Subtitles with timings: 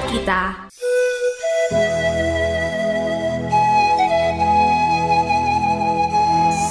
[0.00, 0.42] Buat kita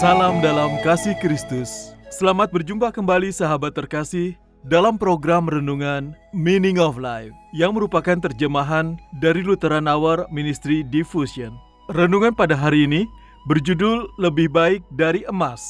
[0.00, 1.92] Salam dalam kasih Kristus.
[2.08, 9.44] Selamat berjumpa kembali sahabat terkasih dalam program renungan Meaning of Life yang merupakan terjemahan dari
[9.44, 11.52] Lutheran Hour Ministry Diffusion.
[11.92, 13.04] Renungan pada hari ini
[13.44, 15.60] berjudul Lebih Baik dari Emas,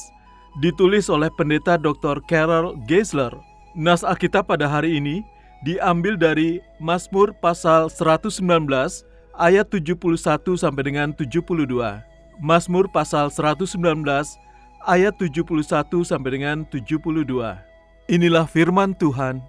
[0.61, 2.23] ditulis oleh Pendeta Dr.
[2.23, 3.33] Carol Geisler.
[3.73, 5.25] Nas Alkitab pada hari ini
[5.63, 8.39] diambil dari Mazmur pasal 119
[9.35, 11.67] ayat 71 sampai dengan 72.
[12.39, 13.75] Mazmur pasal 119
[14.87, 17.19] ayat 71 sampai dengan 72.
[18.09, 19.43] Inilah firman Tuhan,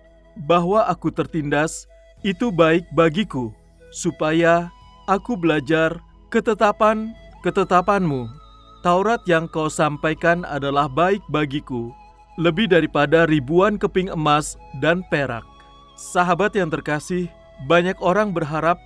[0.47, 1.87] bahwa aku tertindas
[2.21, 3.55] itu baik bagiku,
[3.91, 4.69] supaya
[5.09, 5.97] aku belajar
[6.29, 8.29] ketetapan ketetapanmu.
[8.81, 11.93] Taurat yang kau sampaikan adalah baik bagiku,
[12.41, 15.45] lebih daripada ribuan keping emas dan perak.
[16.01, 17.29] Sahabat yang terkasih,
[17.69, 18.81] banyak orang berharap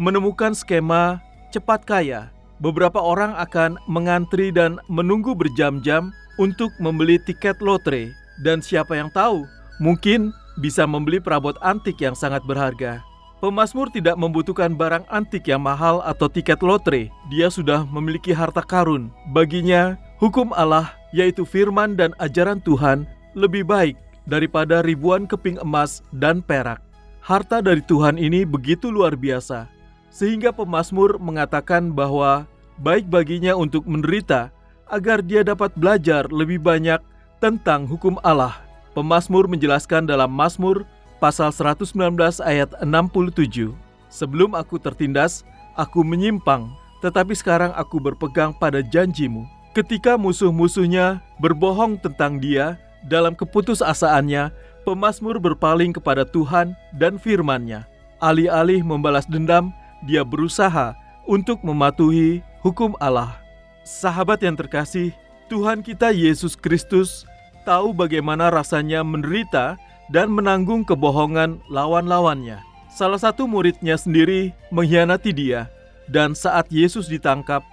[0.00, 1.20] menemukan skema
[1.52, 6.08] cepat kaya beberapa orang akan mengantri dan menunggu berjam-jam
[6.40, 8.16] untuk membeli tiket lotre.
[8.40, 9.44] Dan siapa yang tahu,
[9.76, 13.04] mungkin bisa membeli perabot antik yang sangat berharga.
[13.44, 17.12] Pemasmur tidak membutuhkan barang antik yang mahal atau tiket lotre.
[17.28, 19.12] Dia sudah memiliki harta karun.
[19.36, 23.04] Baginya, hukum Allah, yaitu firman dan ajaran Tuhan,
[23.36, 26.80] lebih baik daripada ribuan keping emas dan perak.
[27.24, 29.68] Harta dari Tuhan ini begitu luar biasa,
[30.12, 32.44] sehingga pemazmur mengatakan bahwa
[32.80, 34.52] baik baginya untuk menderita
[34.92, 37.00] agar dia dapat belajar lebih banyak
[37.40, 38.60] tentang hukum Allah.
[38.92, 40.86] Pemazmur menjelaskan dalam Mazmur
[41.18, 41.96] pasal 119
[42.44, 43.74] ayat 67.
[44.06, 45.42] Sebelum aku tertindas,
[45.74, 46.70] aku menyimpang,
[47.02, 49.42] tetapi sekarang aku berpegang pada janjimu.
[49.74, 54.50] Ketika musuh-musuhnya berbohong tentang dia, dalam keputusasaannya,
[54.84, 57.84] pemazmur berpaling kepada Tuhan dan firman-Nya.
[58.20, 59.72] Alih-alih membalas dendam,
[60.04, 63.36] dia berusaha untuk mematuhi hukum Allah.
[63.84, 65.12] Sahabat yang terkasih,
[65.52, 67.28] Tuhan kita Yesus Kristus
[67.68, 69.76] tahu bagaimana rasanya menderita
[70.12, 72.60] dan menanggung kebohongan lawan-lawannya.
[72.92, 75.68] Salah satu muridnya sendiri mengkhianati dia,
[76.08, 77.64] dan saat Yesus ditangkap,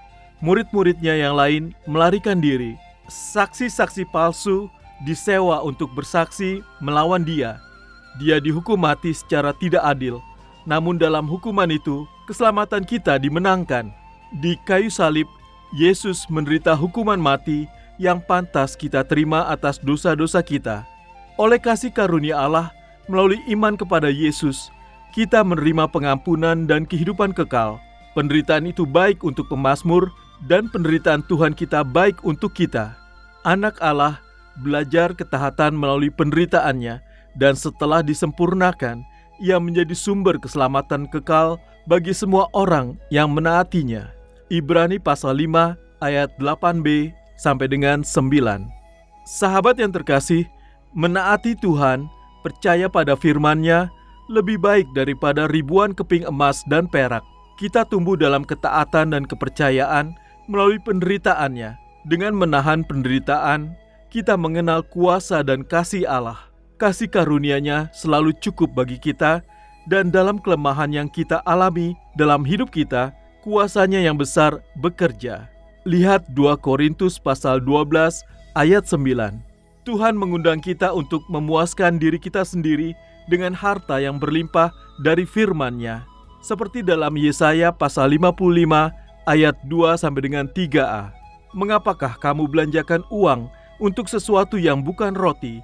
[0.42, 2.76] murid-muridnya yang lain melarikan diri.
[3.12, 4.72] Saksi-saksi palsu
[5.04, 7.62] disewa untuk bersaksi melawan dia.
[8.20, 10.20] Dia dihukum mati secara tidak adil,
[10.68, 13.90] namun dalam hukuman itu keselamatan kita dimenangkan.
[14.40, 15.28] Di kayu salib,
[15.72, 20.84] Yesus menderita hukuman mati yang pantas kita terima atas dosa-dosa kita.
[21.40, 22.76] Oleh kasih karunia Allah,
[23.08, 24.72] melalui iman kepada Yesus,
[25.16, 27.80] kita menerima pengampunan dan kehidupan kekal.
[28.12, 30.12] Penderitaan itu baik untuk pemazmur
[30.44, 32.96] dan penderitaan Tuhan kita baik untuk kita.
[33.48, 34.20] Anak Allah
[34.60, 37.00] belajar ketahatan melalui penderitaannya
[37.40, 39.08] dan setelah disempurnakan,
[39.40, 41.58] ia menjadi sumber keselamatan kekal
[41.88, 44.12] bagi semua orang yang menaatinya.
[44.52, 48.68] Ibrani pasal 5 ayat 8b sampai dengan 9.
[49.26, 50.46] Sahabat yang terkasih,
[50.92, 52.06] menaati Tuhan,
[52.44, 53.90] percaya pada firman-Nya
[54.30, 57.24] lebih baik daripada ribuan keping emas dan perak.
[57.58, 60.14] Kita tumbuh dalam ketaatan dan kepercayaan
[60.50, 61.78] melalui penderitaannya.
[62.10, 63.78] Dengan menahan penderitaan,
[64.12, 66.52] kita mengenal kuasa dan kasih Allah.
[66.76, 69.40] Kasih karunia-Nya selalu cukup bagi kita
[69.88, 75.48] dan dalam kelemahan yang kita alami dalam hidup kita, kuasanya yang besar bekerja.
[75.88, 78.28] Lihat 2 Korintus pasal 12
[78.60, 79.40] ayat 9.
[79.88, 82.92] Tuhan mengundang kita untuk memuaskan diri kita sendiri
[83.32, 86.04] dengan harta yang berlimpah dari firman-Nya.
[86.44, 88.92] Seperti dalam Yesaya pasal 55
[89.24, 91.16] ayat 2 sampai dengan 3a.
[91.56, 95.60] Mengapakah kamu belanjakan uang untuk sesuatu yang bukan roti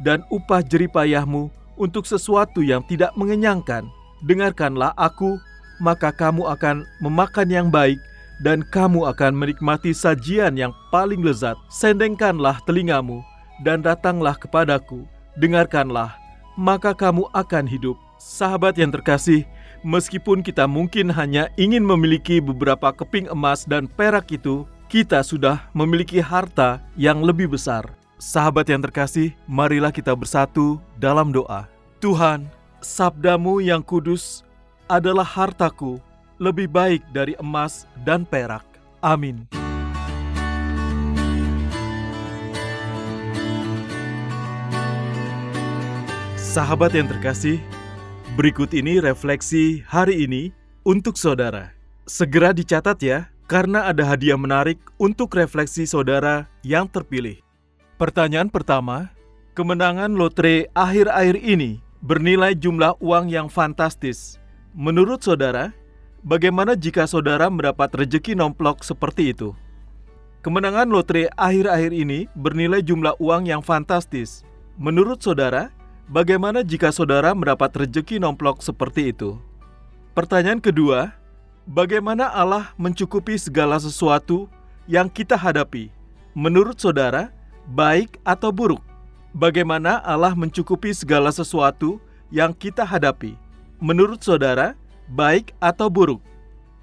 [0.00, 3.90] dan upah jeripayahmu untuk sesuatu yang tidak mengenyangkan?
[4.24, 5.36] Dengarkanlah aku
[5.82, 8.00] maka kamu akan memakan yang baik
[8.40, 11.56] dan kamu akan menikmati sajian yang paling lezat.
[11.72, 13.24] Sendengkanlah telingamu
[13.64, 15.04] dan datanglah kepadaku.
[15.36, 16.16] Dengarkanlah,
[16.56, 17.96] maka kamu akan hidup.
[18.16, 19.44] Sahabat yang terkasih,
[19.84, 26.22] meskipun kita mungkin hanya ingin memiliki beberapa keping emas dan perak itu, kita sudah memiliki
[26.22, 27.90] harta yang lebih besar.
[28.22, 31.66] Sahabat yang terkasih, marilah kita bersatu dalam doa.
[31.98, 32.46] Tuhan,
[32.78, 34.46] sabdamu yang kudus
[34.86, 35.98] adalah hartaku,
[36.38, 38.62] lebih baik dari emas dan perak.
[39.02, 39.50] Amin.
[46.38, 47.60] Sahabat yang terkasih,
[48.38, 50.54] berikut ini refleksi hari ini
[50.86, 51.74] untuk saudara.
[52.06, 57.42] Segera dicatat ya, karena ada hadiah menarik untuk refleksi saudara yang terpilih.
[57.96, 59.10] Pertanyaan pertama,
[59.56, 64.36] kemenangan lotre akhir-akhir ini bernilai jumlah uang yang fantastis.
[64.76, 65.72] Menurut saudara,
[66.20, 69.56] bagaimana jika saudara mendapat rejeki nomplok seperti itu?
[70.44, 74.44] Kemenangan lotre akhir-akhir ini bernilai jumlah uang yang fantastis.
[74.76, 75.72] Menurut saudara,
[76.06, 79.42] Bagaimana jika saudara mendapat rejeki nomplok seperti itu?
[80.14, 81.18] Pertanyaan kedua,
[81.66, 84.48] bagaimana Allah mencukupi segala sesuatu
[84.86, 85.90] yang kita hadapi?
[86.32, 87.34] Menurut saudara,
[87.68, 88.80] baik atau buruk?
[89.36, 92.00] Bagaimana Allah mencukupi segala sesuatu
[92.32, 93.36] yang kita hadapi?
[93.82, 94.72] Menurut saudara,
[95.12, 96.24] baik atau buruk?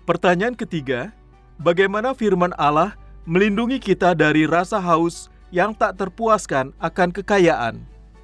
[0.06, 1.10] Pertanyaan ketiga,
[1.58, 2.94] bagaimana firman Allah
[3.26, 7.82] melindungi kita dari rasa haus yang tak terpuaskan akan kekayaan?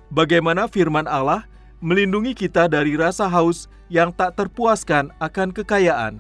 [0.10, 1.46] bagaimana firman Allah
[1.80, 6.20] melindungi kita dari rasa haus yang tak terpuaskan akan kekayaan.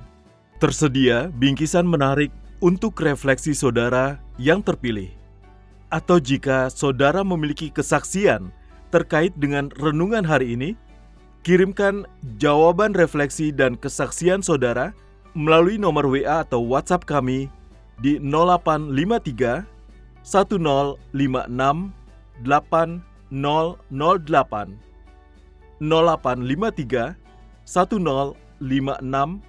[0.59, 5.07] Tersedia bingkisan menarik untuk refleksi saudara yang terpilih.
[5.87, 8.51] Atau jika saudara memiliki kesaksian
[8.91, 10.75] terkait dengan renungan hari ini,
[11.47, 12.03] kirimkan
[12.35, 14.91] jawaban refleksi dan kesaksian saudara
[15.31, 17.47] melalui nomor WA atau WhatsApp kami
[18.03, 19.63] di 0853
[20.27, 20.99] 1056
[21.47, 22.99] 8
[23.31, 24.75] 008
[25.79, 27.15] 0853
[27.63, 29.48] 1056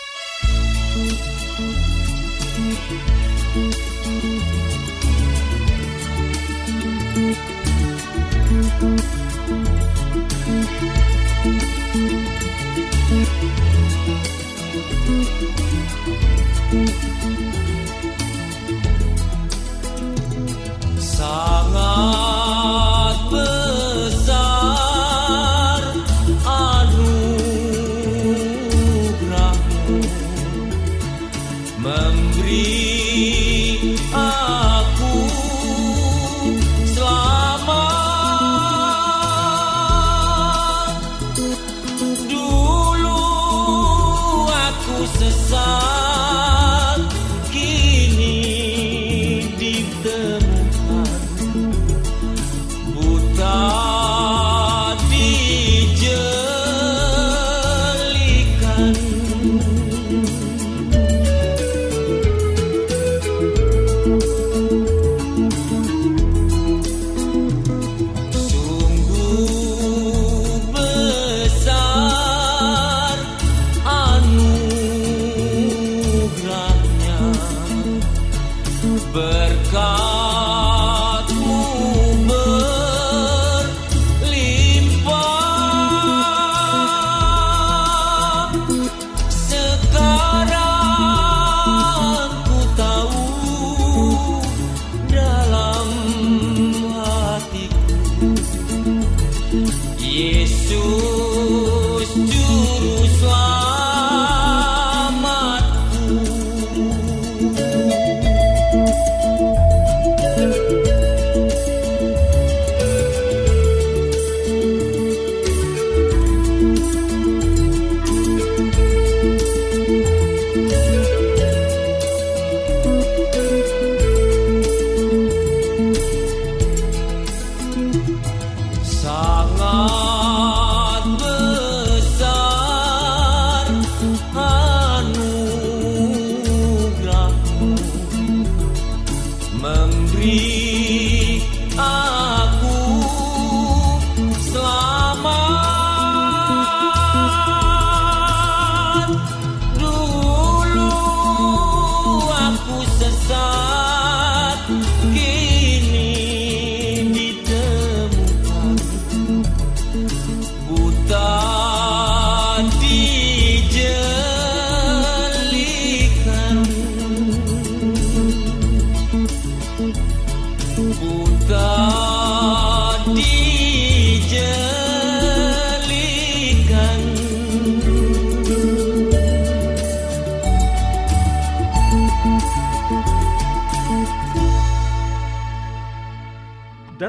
[98.21, 98.60] Aku sesat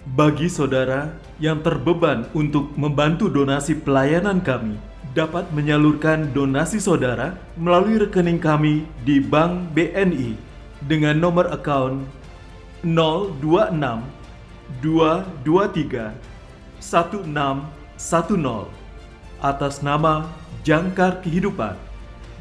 [0.08, 4.74] Bagi saudara yang terbeban untuk membantu donasi pelayanan kami
[5.14, 10.34] dapat menyalurkan donasi saudara melalui rekening kami di Bank BNI
[10.86, 12.02] dengan nomor account
[12.82, 14.02] 026
[14.82, 16.10] 223
[16.82, 18.77] 1610
[19.42, 20.26] atas nama
[20.66, 21.78] Jangkar Kehidupan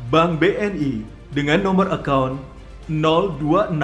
[0.07, 1.03] Bank BNI
[1.35, 2.39] dengan nomor account
[2.87, 3.75] 026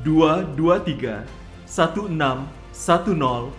[0.00, 1.28] 223
[1.68, 3.52] 1610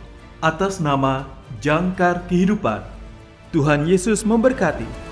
[0.44, 1.30] atas nama
[1.62, 2.82] Jangkar Kehidupan.
[3.54, 5.02] Tuhan Yesus memberkati.